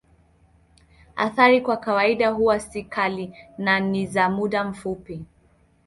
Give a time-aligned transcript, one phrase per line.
[1.15, 5.25] Athari kwa kawaida huwa si kali na ni za muda mfupi.